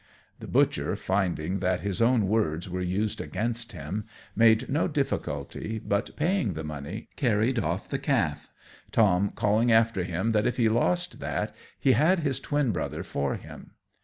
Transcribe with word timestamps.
The 0.39 0.47
butcher, 0.47 0.95
finding 0.95 1.59
that 1.59 1.81
his 1.81 2.01
own 2.01 2.27
words 2.27 2.67
were 2.67 2.81
used 2.81 3.21
against 3.21 3.73
him, 3.73 4.05
made 4.35 4.67
no 4.67 4.87
difficulty, 4.87 5.77
but, 5.77 6.15
paying 6.15 6.53
the 6.53 6.63
money, 6.63 7.09
carried 7.17 7.59
off 7.59 7.87
the 7.87 7.99
calf, 7.99 8.49
Tom 8.91 9.29
calling 9.29 9.71
after 9.71 10.03
him 10.03 10.31
that 10.31 10.47
if 10.47 10.57
he 10.57 10.69
lost 10.69 11.19
that 11.19 11.53
he 11.79 11.91
had 11.91 12.21
his 12.21 12.39
twin 12.39 12.71
brother 12.71 13.03
for 13.03 13.35
him. 13.35 13.73